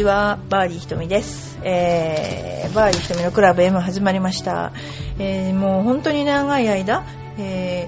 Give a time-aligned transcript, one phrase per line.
[0.00, 1.58] ちは、バーディーひとみです。
[1.62, 4.72] えー、バーディーひとみのクラブ M 始まりました。
[5.18, 7.04] えー、もう本当に長い間、
[7.38, 7.86] え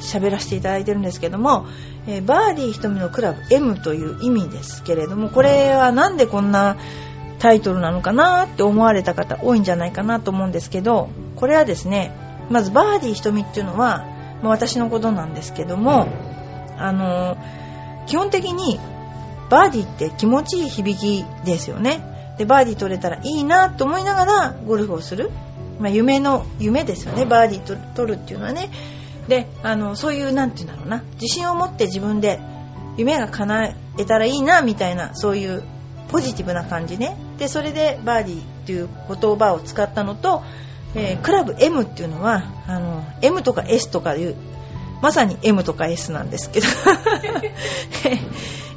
[0.00, 1.66] 喋らせていただいてるんですけども、
[2.08, 6.76] えー、バーディーひとみのクラブ M という意味ですけれども、これはなんでこんな
[7.38, 12.10] タイトルなのかなって思われた方多いんじゃないかなと思うんですけど、これはですね、
[12.50, 14.04] まずバーディーひとみっていうのは、
[14.42, 16.08] まあ私のことなんですけども、
[16.76, 17.36] あの、
[18.06, 18.80] 基本的に
[19.52, 22.34] バーディーって気持ちいい響きですよね。
[22.38, 25.30] で、バーディー取れたらいいなと思いながらゴルフをする。
[25.78, 27.26] まあ、夢の、夢ですよね。
[27.26, 28.70] バーディー取るっていうのはね。
[29.28, 31.02] で、あの、そういう、なんていうんだろうな。
[31.20, 32.40] 自信を持って自分で
[32.96, 35.62] 夢が叶えたらいいな、みたいな、そういう
[36.08, 37.18] ポジティブな感じね。
[37.36, 40.42] で、それでバーディーっていう言葉を使ったのと、
[40.94, 44.34] えー、クラブ M っていうのは、あの、M とか S とかいう、
[45.02, 46.66] まさに M とか S なんですけど、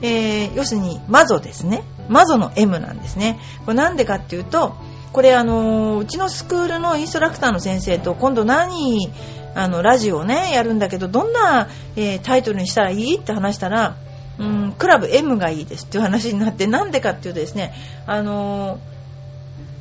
[0.02, 1.84] えー、要するにマゾですね。
[2.10, 3.40] マゾの M なんですね。
[3.66, 4.76] これなんでかっていうと、
[5.14, 9.12] これあの、うちのスクールのインストラクターの先生と今度何、
[9.54, 13.96] あの、ラジオをね、やるんだけど、どんな、えー、タイトルにしたらいいって話したら、
[14.38, 17.74] うん、クラブ M がいいですっていう話になって、なんでかっていうとですね、
[18.08, 18.80] あの、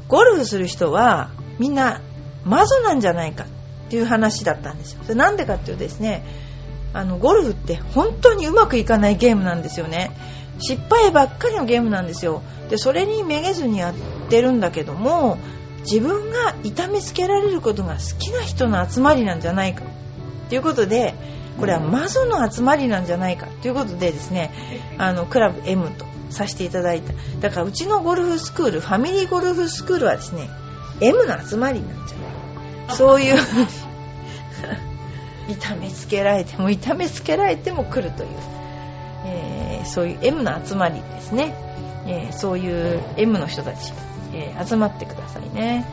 [0.08, 2.02] ゴルフする人はみんな
[2.44, 3.46] マゾなんじゃないか
[3.94, 5.00] っていう話だったんですよ。
[5.04, 6.24] それなんでかっていうとですね、
[6.92, 10.10] あの、ゴルフって本当にうまくいかないゲームなんですよね。
[10.58, 12.42] 失敗ばっかりのゲームなんですよ。
[12.70, 13.94] で、それにめげずにやっ
[14.28, 15.38] てるんだけども、
[15.82, 19.84] 自分が痛めつけられることが好きな人の集まりなんじゃないか。
[20.48, 21.14] ということで、
[21.60, 24.50] これはマゾの集まりなんじゃないかということでですね、
[24.98, 27.12] あの、クラブ M とさせていただいた。
[27.40, 30.50] だからうちのゴルフスクール、ファミリーゴルフスクールはですね、
[31.00, 32.23] M の集まりなんじゃない
[32.90, 33.38] そういう。
[35.48, 38.28] 痛めつけられても痛めつけられても来るという、
[39.26, 41.54] えー、そういう M の集まりですね、
[42.06, 43.92] えー、そういう M の人たち、
[44.32, 45.86] えー、集まってくださいね。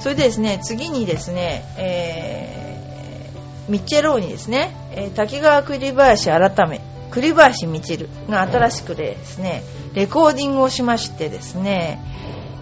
[0.00, 6.80] それでですね次にですね、えー、ミッチェローにですね、え滝川栗林改め。
[7.10, 9.62] 栗林みちるが新しくですね
[9.94, 12.00] レコーディングをしましてですね、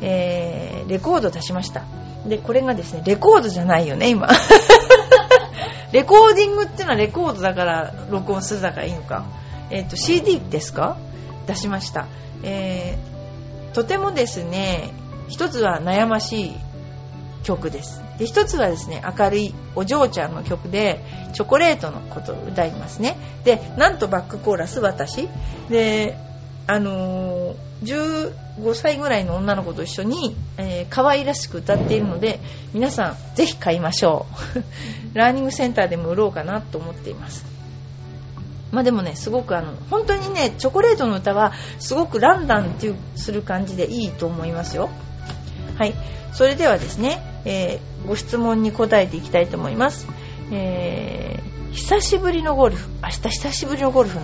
[0.02, 1.84] えレコードを出しました。
[2.26, 4.28] でこれがですねレコードじゃないよね今
[5.92, 9.24] レコーディングっていうのはレコードだから録音するだからいいのか。
[9.70, 10.96] えっ、ー、と、CD ですか？
[11.46, 12.06] 出しました。
[12.42, 14.90] えー、とてもですね、
[15.28, 16.56] 一つは悩ましい
[17.42, 18.02] 曲です。
[18.18, 23.16] で、一つはですね、明るいお嬢ちゃんの曲で、チョコレートのことを歌いますね。
[23.44, 25.28] で、なんとバックコーラス私。
[25.68, 26.16] で、
[26.66, 32.40] あのー、15歳ぐらいの女の子と一緒に、えー、可愛らしく歌っているので
[32.72, 34.26] 皆さんぜひ買いましょ
[34.56, 34.62] う。
[35.18, 37.44] ラーニングセンターでも売ろうかなと思っています。
[38.70, 44.88] まあでもねすごくあの本当にねチョコレートの歌はすごくランダンっていうする感じでいいと思いますよ。
[45.78, 45.94] はい。
[46.32, 50.06] それではですね、えー、ご質問に答えていきたいと思います、
[50.50, 52.88] えー、久しぶりのゴルフ。
[53.02, 54.18] 明日久しぶりのゴルフ。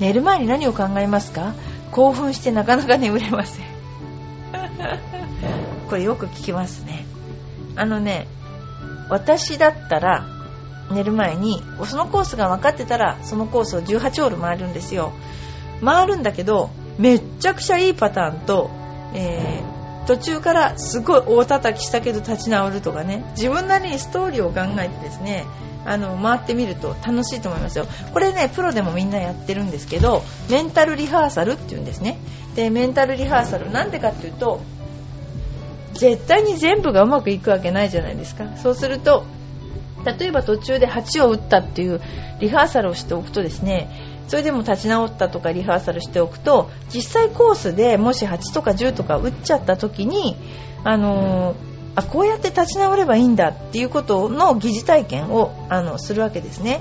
[0.00, 1.54] 寝る前に何を考えますか？
[1.94, 3.64] 興奮してなかなか眠れません。
[5.88, 7.06] これよく聞きますね。
[7.76, 8.26] あのね
[9.08, 10.26] 私だったら
[10.90, 15.12] 寝る前にそのコースが分かってたらそのコースを18ホール回るんですよ。
[15.84, 18.70] 回るんだけどめっちゃくちゃいいパターンと、
[19.14, 19.73] えー、
[20.06, 23.24] 途中からすごい大叩きしたけど立ち直るとかね。
[23.36, 25.44] 自分なりにストーリーを考えてですね
[25.86, 27.86] あの回ってみると楽しいと思いますよ。
[28.12, 32.18] これねプロでもみんなやってるんですけどメンタルリハーサルっていうんですね。
[32.54, 34.60] でメンタルリハーサルなんでかっていうと
[35.94, 38.44] 絶対に全部がうまくいくわけないじゃないですか。
[38.56, 39.24] そうすると
[40.04, 42.00] 例えば途中で8を打ったっていう
[42.40, 43.88] リハーサルをしておくとですね
[44.28, 50.36] それでも立ち直ったとかリハーサルしておくと実際コースでもし8とか10とか打っちゃった時に
[50.82, 51.54] あの
[51.94, 56.80] あこうやって立ち直ればいいんだっていうことの疑似体験をあのするわけですね。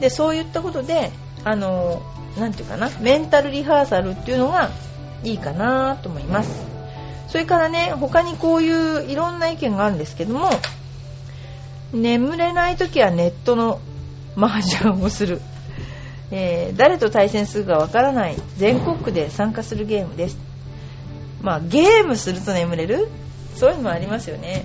[0.00, 1.10] でそういったことで
[1.44, 2.02] あの
[2.38, 4.70] なんていうかなメンタルリハーサルっていうのが
[5.22, 6.72] いいかなと思います。
[7.28, 10.50] それからね他にこういういろんな意見があるんですけども
[11.92, 13.80] 眠れない時はネットの
[14.36, 15.40] 麻雀をする、
[16.32, 20.38] えー、誰と対戦するかわからない全国区で参加するゲームです
[21.42, 23.08] まあゲームすると眠れる？
[23.56, 24.64] そういうのもありますよね。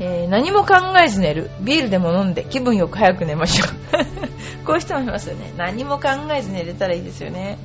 [0.00, 1.50] えー、何も考えず寝る。
[1.60, 3.68] ビールでも飲んで気分よく早く寝ましょう。
[4.66, 5.52] こういう人もいますよね。
[5.56, 7.56] 何も考えず寝れたらいいですよね。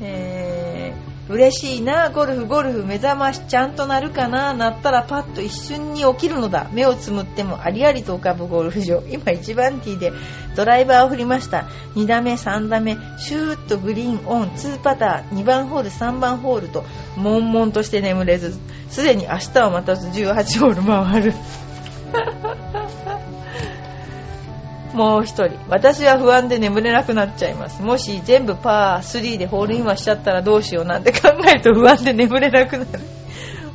[0.00, 0.94] え
[1.28, 6.68] 嬉しいなゴルフゴルフ目覚ましちゃんと鳴るかな鳴ったらパッと一瞬に起きるのだ。
[6.72, 9.02] 目をつむってもありありと浮かぶゴルフ場。
[9.10, 10.12] 今1番ティーで
[10.54, 11.66] ドライバーを振りました。
[11.96, 14.50] 2打目3打目シューッとグリーンオン。
[14.50, 15.36] 2パター。
[15.36, 16.84] 2番ホール3番ホールと
[17.16, 18.56] 悶々として眠れず。
[18.88, 21.34] すでに明日はまたず18ホール回る。
[24.96, 25.58] もう一人。
[25.68, 27.82] 私は不安で眠れなくなっちゃいます。
[27.82, 32.88] もし全部パー3でホールインワンしちゃったらどうしようなんて考えると不安で眠れなくなる。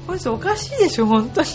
[0.08, 1.48] これおかしいでしょ本当に。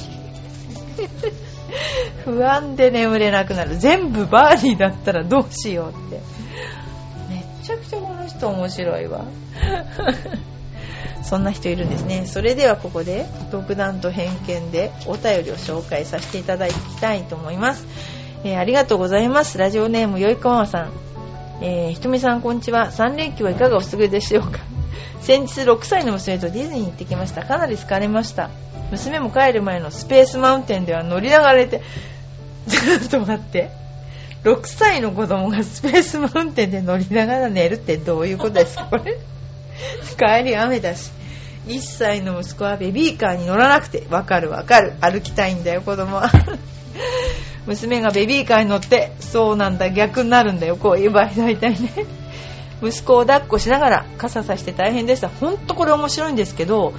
[2.25, 3.77] 不安で眠れなくなる。
[3.77, 6.21] 全部バーディーだったらどうしようって。
[7.29, 9.25] めっちゃくちゃこの人面白いわ。
[11.25, 12.25] そんな人いるんですね。
[12.25, 17.85] それではここで独断と偏見でお便りを紹介させていただきたいと思います。
[18.45, 19.59] えー、ありがとうございます。
[19.59, 20.93] ラジオネームよいこママさん。
[21.63, 22.91] えー、ひとみさんこんにちは。
[22.91, 24.59] 3連休はいかがお過ごしでしょうか
[25.21, 27.45] 先日6歳の娘とディズニーに行ってきました。
[27.45, 28.51] かなり疲れました。
[28.91, 31.83] 娘も帰る前のスペースマウンテンでは乗りながられて、
[32.69, 33.71] ちょっと待って。
[34.45, 38.85] 6歳の子供が スペースマウンテンで乗りながら寝るってどういうことですか？
[38.91, 39.19] これ。
[40.17, 41.11] 帰り雨だし。
[41.67, 44.95] 1歳の息子はベビーカーに乗らなくて、わかるわかる。
[45.01, 46.31] 歩きたいんだよ、子供は。
[47.67, 50.77] 娘がベビーカーに乗ってそうなんだ逆になるんだよ。
[50.77, 52.07] こういう場合大体ね。
[52.83, 55.29] 息子を抱っこしながら傘さして大変でした。
[55.29, 56.93] ほんとこれ面白いんですけど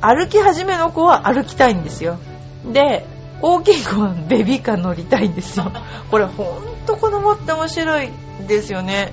[0.00, 2.18] 歩き始めの子は歩きたいんですよ。
[2.72, 3.06] で
[3.40, 5.72] 大きい子はベビーカー乗りたいんですよ。
[6.10, 8.10] これほんと子供って面白い
[8.46, 9.12] ですよね。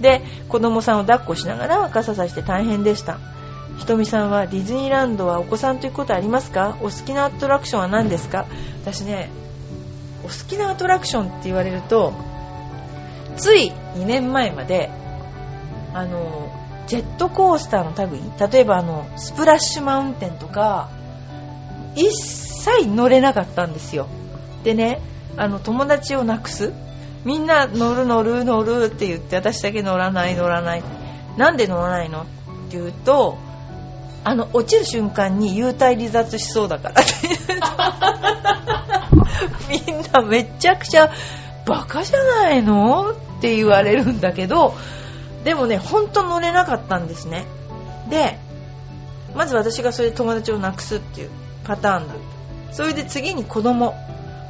[0.00, 3.18] で子供さんを抱っこしながら傘さして大変でした。
[3.78, 6.76] ひとみさんはディズニーランドはお子さんと行くことありますか？
[6.80, 8.46] お好きなアトラクションは何ですか？
[8.84, 9.28] 私ね
[10.24, 12.12] お好きなアトラクションって言われると
[13.36, 14.90] つい2年前まで
[15.92, 16.50] あの
[16.86, 18.20] ジェットコースターの類
[18.52, 20.90] 例えばあのスプラッシュマウンテンとか
[21.94, 24.08] 一切乗れなかったんですよ。
[24.62, 25.00] でね
[25.36, 26.72] あの友達をなくす。
[27.24, 30.82] みんな乗る乗る乗るって言って私だけ乗らない乗らない。
[31.36, 32.24] なんで乗らないのっ
[32.70, 33.38] て言うと
[34.28, 36.96] あの落ちる瞬間に幽体離脱しそうだから。
[39.70, 41.12] みんなめちゃくちゃ
[41.64, 43.12] バカじゃないの？
[43.12, 44.74] って言われるんだけど
[45.44, 47.46] でもねほんと乗れなかったんですね。
[48.10, 48.40] で
[49.36, 51.30] まず私がそれで友達をなくすっていう
[51.62, 52.14] パターンだ。
[52.72, 53.94] それで次に子供。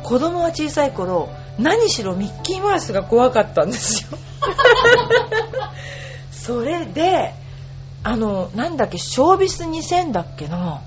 [0.03, 4.19] 子供は小さい頃何しろミッキーマウスが怖かったんですよ。
[6.33, 7.35] それで
[8.07, 10.81] あのなんだっけショービス2000だっけな。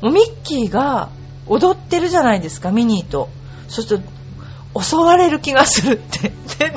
[0.00, 1.08] もうミッキーが
[1.48, 3.28] 踊ってるじゃないですかミニーと。
[3.66, 4.02] そうする
[4.72, 6.28] と襲われる気がするって。
[6.28, 6.72] で、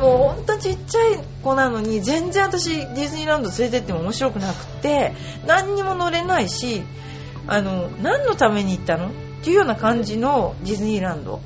[0.00, 5.12] もうほんとちっちゃい子なのに全然私ディズニーランド連れてっても面白くなくて
[5.46, 6.82] 何にも乗れないし
[7.46, 9.08] あの何のために行ったの？
[9.08, 9.10] っ
[9.42, 11.42] ていうような感じのディズニーランド。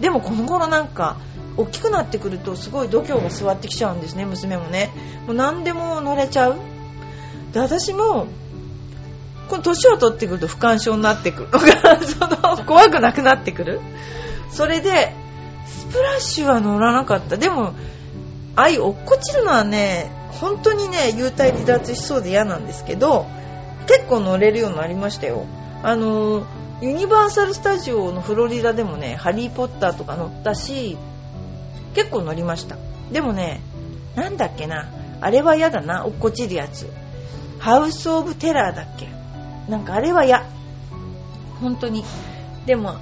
[0.00, 1.18] でもこの頃なんか
[1.58, 4.90] 大きくなってくるとすごい度胸が座ってきちゃうんですね娘もね。
[5.26, 6.56] もう何でも乗れちゃう。
[7.56, 8.26] で私も
[9.48, 11.66] この年を取ってくると不干渉になってくるのが
[12.04, 13.80] その怖くなくなってくる。
[14.50, 15.14] それで
[15.64, 17.38] スプラッシュは乗らなかった。
[17.38, 17.72] でも
[18.56, 23.24] あい落っこちるのはね本当にね幽体離脱しそうで嫌なんですけど
[23.86, 25.46] 結構乗れるようになりましたよ。
[25.82, 26.44] あの
[26.82, 30.98] ユニバーサル・スタジオのフロリダでもね「ハリー・ポッター」とか乗ったし
[31.94, 32.76] 結構乗りました。
[33.10, 33.62] でもね
[34.14, 34.88] なんだっけな
[35.22, 36.86] あれは嫌だな落っこちるやつ。
[37.66, 39.08] ハウス・オブ・テラーだっけ？
[39.68, 40.44] なんかあれは嫌
[41.60, 42.04] 本当に。
[42.64, 42.94] でも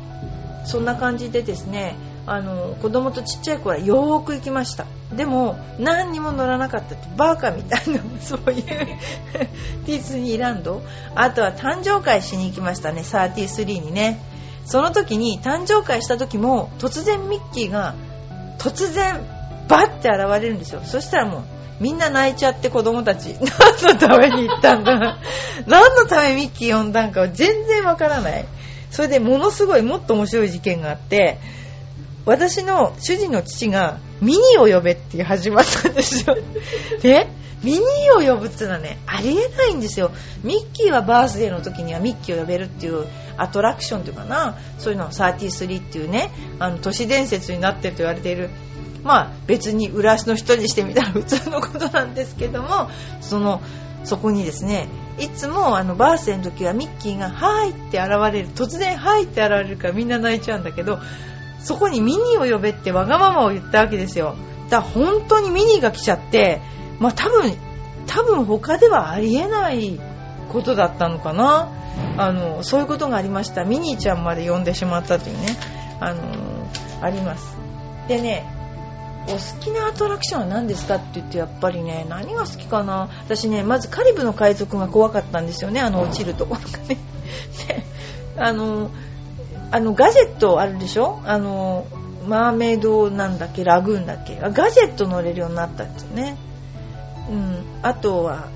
[0.65, 4.87] そんな感じでですねあの子供とちっちゃい子はよーく行きました。
[5.13, 10.81] でも何にも乗らなかったってバカみたいな そういう ディズニーランド。
[11.15, 14.19] あとは誕生会しに行きましたね33にね。
[14.65, 17.95] その時に誕生会した時も突然ミッキーが
[18.59, 19.21] 突然
[19.69, 20.81] バッて現れるんですよ。
[20.85, 21.43] そしたらもう
[21.81, 23.35] みんな泣いちゃって子供たち
[23.85, 25.19] 何のために行ったんだ？
[25.67, 28.45] 何のためミッキー呼んだんかは全然わからない。
[28.91, 31.39] それでものすごいもっと面白い事件があって
[32.27, 36.37] 私の主人の父がミニーを呼べって始まったんですよ。
[37.03, 37.27] で
[37.63, 40.11] ミニーを呼ぶっていうのはねありえないんですよ。
[40.43, 44.57] ミッキーはバースデーの時にはミッキーを呼べるっていうアトラクションというかな。
[44.79, 48.51] そういうの33っていうねあの都市伝説になってると言われている
[49.05, 53.61] まあ別に浦安の人にしてみたら普通のことなんですけどもその
[54.03, 60.99] そこにですねいつもあのバースデーの時はミッキーが「はい」って現れる突然「はい」って現れるからみんな泣いちゃうんだけど
[61.61, 64.35] そこにミニーを呼べってわがままを言ったわけですよ。
[64.69, 66.61] だから本当にミニーが来ちゃって
[66.99, 67.55] まあ多分
[68.07, 69.99] 多分他ではありえない
[70.53, 71.69] ことだったのかな。
[72.17, 73.65] あのそういうことがありました。
[73.65, 75.57] ミニーちゃんまで呼んでしまったというね
[76.01, 76.21] あの
[77.01, 77.57] あります。
[78.09, 78.54] でね
[79.27, 83.09] お好きなアトラクションは何ですかって言ってやっぱりね何が好きかな。
[83.25, 85.81] 私ねまずカリブの海賊が怖かったんですよね。
[85.81, 86.47] あの落ちると。
[86.47, 86.99] ころがね。
[87.67, 87.85] で
[88.37, 88.91] あの
[89.71, 91.21] あのガジェットあるでしょ？
[91.25, 91.87] あの
[92.27, 93.65] マーメイドなんだっけ？
[93.65, 94.39] ラグーンだっけ？
[94.41, 96.37] ガジェット乗れるようになったんですよね。
[97.31, 97.65] うん。
[97.83, 98.49] あとは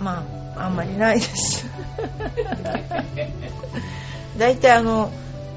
[0.00, 0.24] ま
[0.56, 1.66] ああんまりないです。
[4.38, 5.10] 大体あの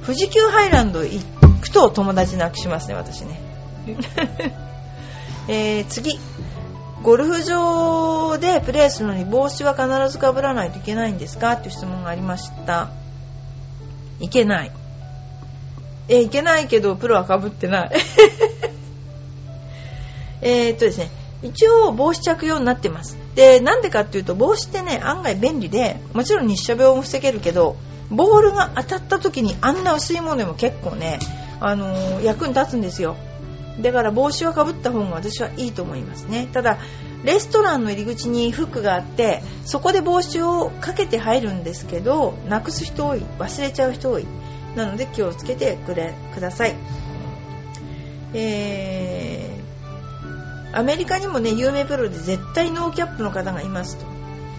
[0.06, 1.24] 富士急ハイランド行
[1.62, 3.40] くと友達なくしますね私ね
[5.48, 6.20] えー、次。
[7.04, 11.52] ゴルフ場でプレーするのに帽子は必ずかぶらないといけないんですか？
[11.52, 12.90] っていう質問がありました。
[14.20, 14.72] いけない。
[16.08, 17.92] えいけないけどプロはかぶってない。
[20.42, 21.12] えっとですね。
[21.44, 23.18] 一応帽子着用になってます。
[23.36, 27.76] でなんでかっていうと帽子ってね案外便利でもちろん日射病も防げるけど
[28.10, 31.20] ボールが当たった時にあんな薄いものでも結構ね、
[31.60, 33.16] あのー、役に立つんですよ。
[33.80, 36.48] だから帽子はかぶった方が私はいいと思いますね。
[36.54, 36.80] ただ
[37.24, 43.20] レストランの入り口にフックがあってそこで帽子をかけて入るんですけどなくす人多い。
[43.40, 44.28] 忘れちゃう人多い。
[44.76, 46.76] なので気をつけてくれください。
[48.34, 54.06] えー、アメリカにもね有名プロで絶対ノーキャップの方がいますと。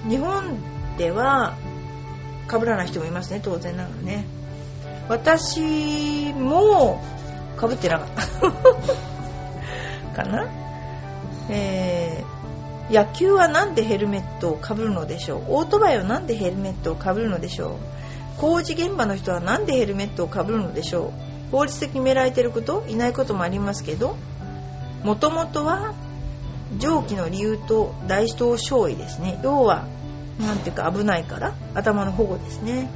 [0.09, 0.59] 日本
[0.99, 1.55] では
[2.49, 4.25] 被らない人もいますね当然ながらね。
[5.09, 7.01] 私も
[7.57, 8.09] かぶってなかっ
[10.15, 10.23] た。
[10.25, 10.47] かな？
[11.49, 15.43] えー、野球は何でヘルメットをかぶるのでしょう？
[15.49, 17.79] オートバイは何でヘルメットをかぶるのでしょ
[18.39, 18.41] う？
[18.41, 21.13] 工事現場の人は何でヘルメットをかぶるのでしょ
[21.49, 21.51] う？
[21.53, 22.85] 法律的に決められていること？
[22.89, 24.17] いないこともありますけど？
[25.05, 25.95] もともとは
[26.79, 29.39] 上記の理由と大東小位ですね。
[29.43, 29.87] 要は
[30.41, 31.55] 何ていうか危ないから。
[31.75, 32.91] 頭の保護ですね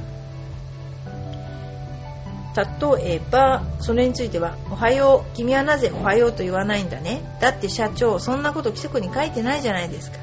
[2.55, 7.21] 例えばそれについては「おはよう君はなぜおはようと言わないんだね？
[7.39, 10.17] だって社長そんなこと規則に書いてないじゃないですか。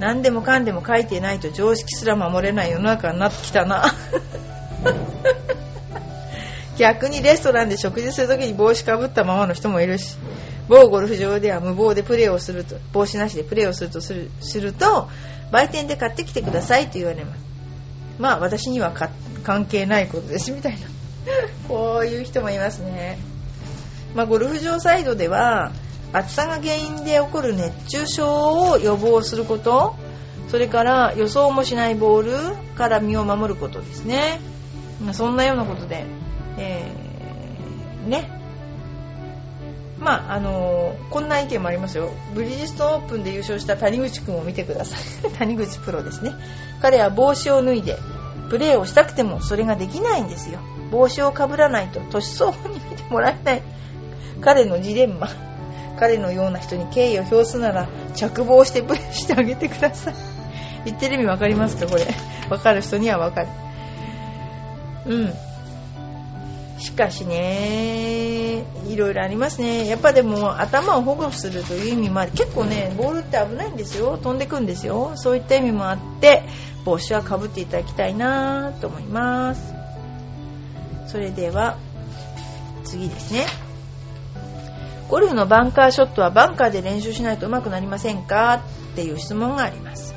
[0.00, 3.84] 何でもかんでも書いてないと常識すら守れない世の中になってきたな。
[6.78, 10.18] 逆にレストランで食事するときに帽子かぶったままの人もいるし
[10.68, 15.08] 某ゴルフ場では無謀でプレーをすると帽子なしでプレーをするとするすると
[15.50, 17.38] 売店で買ってきてくださいと言われます。
[18.18, 18.92] まあ私には
[19.42, 20.95] 関係ないことですみたいな。
[21.68, 23.18] こういう人もいますね。
[24.14, 25.72] まあゴルフ場サイドでは
[26.12, 29.96] 暑さが原因で起こる熱中症を予防すること
[30.48, 34.40] それから予想もしないボールから身を守ることですね。
[35.04, 36.06] まそんなようなことで、
[36.56, 38.30] えー、ね。
[39.98, 42.10] まああのー、こんな意見もありますよ。
[42.34, 45.30] ブリヂストンオープンで優勝した谷口君を見てください。
[45.36, 46.32] 谷口プロですね。
[46.80, 47.98] 彼は帽子を脱いで
[48.48, 50.60] プレーをしたくてもそれができないんですよ。
[50.90, 53.62] 帽子をかぶらないと年相応に見てもらえない。
[54.40, 55.28] 彼のジレンマ。
[55.98, 60.14] 彼のような人に敬意を表すなら着帽してプレーしてあげてください。
[60.84, 61.86] 言ってる意味分かりますか？
[61.86, 62.06] これ。
[62.48, 63.48] 分かる人には分かる。
[65.06, 65.32] うん。
[66.78, 69.88] しかしねいろいろありますね。
[69.88, 74.18] やっぱでも頭を保護するという意味もあり結構ねボールって危ないんですよ。
[74.18, 75.12] 飛んでくんですよ。
[75.16, 76.42] そういった意味もあって
[76.86, 79.74] 帽子はかぶっていただきたいなと思います。
[81.08, 81.76] それでは
[82.84, 83.46] 次ですね。
[85.08, 88.62] ゴルフのバンカーショットはバンカーで練習しないと上手くなりませんか
[88.92, 90.14] っていう質問があります。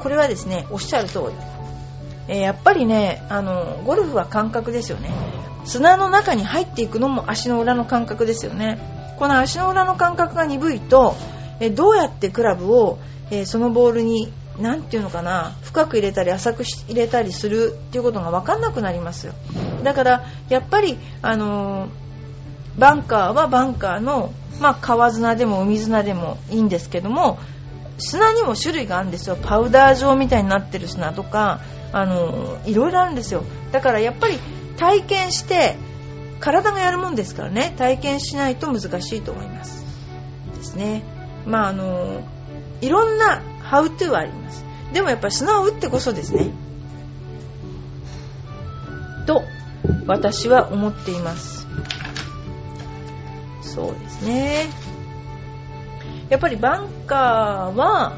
[0.00, 1.34] これはですねおっしゃる通り、
[2.26, 5.10] えー、やっぱりねあのゴルフは感覚ですよね。
[5.64, 8.80] 砂の中に入っていくのも足の裏の感覚ですよね。
[9.20, 11.14] この足の裏の感覚が鈍いと、
[11.60, 12.98] えー、どうやってクラブを、
[13.30, 19.34] えー、そのボールに何て言うのかな深く入れたり浅く入れたりするっていうことが分かんなくなりますよ。
[19.82, 21.88] だからやっぱりあの
[22.78, 27.38] バンカーはバンカーの、まあ、川砂でも海砂でもいいんですけども
[27.98, 29.36] 砂にも種類があるんですよ。
[29.36, 31.60] パウダー状みたいになってる砂とか
[31.92, 33.44] あのいろいろあるんですよ。
[33.72, 34.38] だからやっぱり
[34.76, 35.76] 体験して
[36.40, 37.74] 体がやるもんですからね。
[37.76, 39.84] 体験しないと難しいと思います。
[40.56, 41.02] ですね。
[41.46, 42.22] まああの
[42.80, 44.64] いろんなハウトゥーはあります。
[44.92, 46.50] でもやっぱり砂を打ってこそですね。
[49.26, 49.44] と
[50.08, 51.68] 私は思っています。
[53.62, 54.66] そうですね。
[56.30, 58.12] やっぱりバンカーは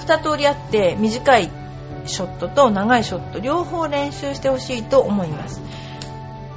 [0.00, 1.50] 2通りあって短い
[2.04, 5.60] ショットと長いショット両方練習してほしいと思います、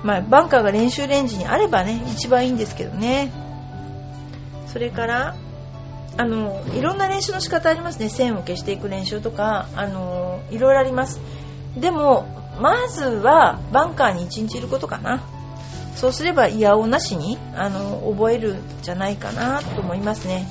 [0.04, 3.32] まあ、バンカーが練習レンジにあればね一番いいんですけどね。
[4.68, 5.36] それから
[6.18, 8.10] あのいろんな練習の仕方ありますね。
[8.10, 11.20] 線を消していく練習とかあのいろいろあります。
[11.78, 12.28] でも
[12.60, 15.24] まずはバンカーに1日いることかな。
[15.96, 20.48] そうすれば嫌おなしにあの覚えるんじゃないかなと思いますね、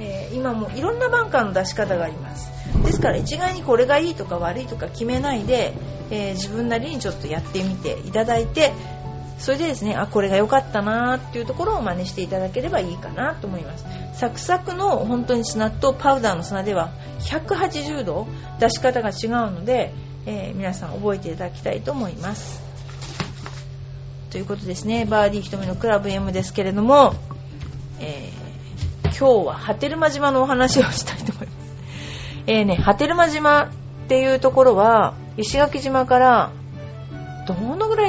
[0.00, 2.50] えー、今もいろんなバンカーの出し方があります。
[2.84, 5.72] ですから一概にこれがいいとか悪いとか決めないで、
[6.10, 8.72] えー、自分なりにちょっとやってみていただいて
[9.42, 13.84] それでですねあこれが良かったなっていうところを真似していただければいいかなと思います。
[14.14, 18.28] サクサクの本当に砂とパウダーの砂では180度
[18.60, 19.92] 出し方が違うので、
[20.26, 22.62] えー、皆さん覚えていただきたいと思います。
[24.30, 25.06] ということですね。
[25.06, 27.14] バーディー瞳のクラブ M ですけれども、
[27.98, 31.56] えー、今日は波照間島のお話をしたいと思います。
[32.46, 33.68] えーね、波照間島っ
[34.06, 36.52] ていうところは石垣島から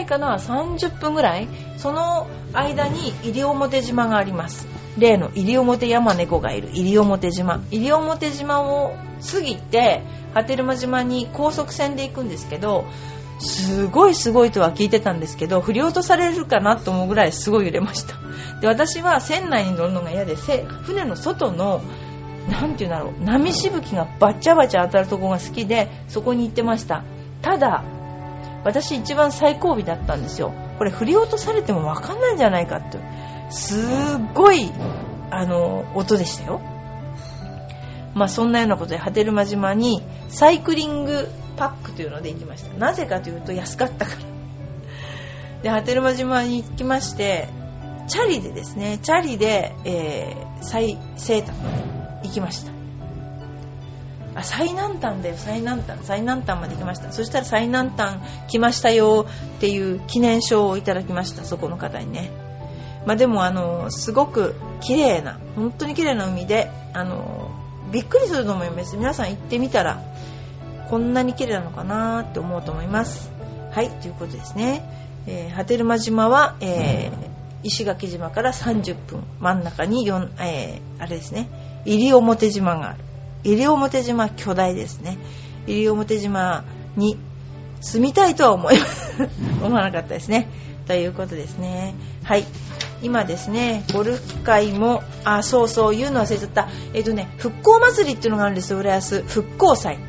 [0.04, 4.68] いかな30分ぐらいその間に西表島があります。
[4.98, 6.70] 例の西表山猫がいる。
[6.72, 7.60] 西表島。
[7.72, 8.94] 西表島を
[9.32, 12.86] 過ぎて波照間島に高速船で行くんですけど
[13.40, 18.16] すごいすごいとは聞いてたんですけど振り落とされるかなと思うぐらいすごい揺れました。
[18.62, 21.82] で私は船内に乗るのが嫌で船の外の
[22.50, 27.04] 何て言うんだろう波しぶきがバッチャバチャ当たるとこが好きでそこに行ってました。
[27.42, 27.84] ただ
[28.64, 30.54] 私一番最後尾だったんですよ。
[30.78, 33.00] これ振り落とされても分かんないんじゃないかって。
[33.50, 34.72] すっごい
[35.30, 36.62] あの音でしたよ。
[38.14, 41.28] まあそんなようなことで波照間島にサイクリング
[41.58, 42.74] パックというので行きました。
[42.78, 44.18] なぜかというと安かったから。
[45.64, 47.48] で波照間島に行きまして
[48.08, 51.70] チャリでですねチャリで、えー、最西端ま
[52.22, 52.83] で行きました。
[54.36, 55.36] あ最南端だよ。
[55.38, 56.00] 最南端。
[56.02, 57.12] 最南端まで行きました。
[57.12, 61.44] そしたら最南端来ましたよっていう記念書をいただきました。
[61.44, 62.32] そこの方にね。
[63.06, 67.52] まあでもあのすごく綺麗な本当に綺麗な海であの
[67.92, 68.98] びっくりすると思います。
[68.98, 70.02] 皆さん行ってみたら
[70.90, 73.30] こんなに綺麗なのかなって思うと思います。
[73.72, 74.84] はいということですね、
[75.28, 77.14] えー、波照間島は、えー、
[77.64, 79.24] 石垣島から30分。
[79.40, 81.50] 真ん中に4、えー、あれですね。
[81.86, 83.00] 西表島がある。
[83.44, 85.18] 西表島巨大ですね。
[85.68, 86.64] 西表島
[86.96, 87.18] に
[87.82, 88.76] 住みたいとは思い
[89.64, 90.48] 思わなかったですね。
[90.88, 91.96] ということですね。
[92.24, 92.46] はい。
[93.02, 96.70] 今ですねゴルフ会もあそうそう言うの忘れちゃった。
[96.94, 99.24] えっ、とね復興祭りっていうのがあるんですよ浦安。
[99.28, 100.00] 復興祭。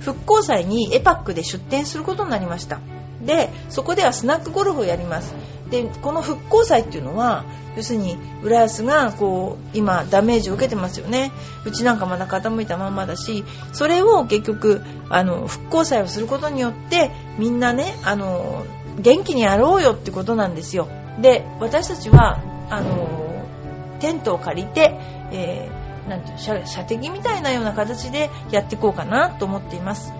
[0.00, 2.80] 復興祭にエパックで出店することになりました。
[3.24, 5.34] でそこではスナックゴルフをやります。
[5.72, 11.32] でこの復興祭っていうのは要するに浦安がこう今ダメージを受けてますよね。
[11.64, 18.66] うちなんかまだ傾いたまんまだしそれを結局あの復興祭をすることによってみんなねあの
[19.00, 20.88] 元気にやろうよってことなんですよ。
[21.22, 23.46] で私たちはあの
[24.00, 24.94] テントを借りて、
[25.32, 30.12] えー、なんていう射射的みたいなような形でやっていこうかなと思っています。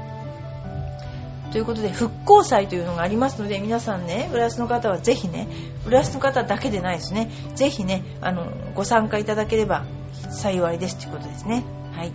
[1.53, 5.47] ということで復興祭というのがありますので皆さんね浦安の方はぜひね
[5.87, 7.31] 浦安の方だけでないですね。
[7.55, 9.85] ぜひねあのご参加いただければ
[10.31, 11.65] 幸いですということですね。
[11.93, 12.12] はい。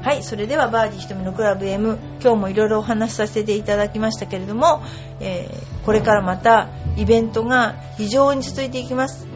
[0.00, 4.82] はい、それではバーディー瞳のクラブ M 今日もいろいろお話しさせていただきましたけれども、
[5.20, 9.26] えー、これからまたイベントが非常に続いていきます。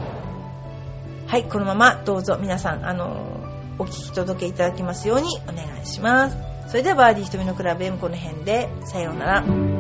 [1.27, 3.41] はいこのままどうぞ皆さんあの
[3.79, 6.52] お聞き届けいただきますようにお願いします。
[6.73, 9.72] それではバーディー瞳のクラブ M この辺でさようなら。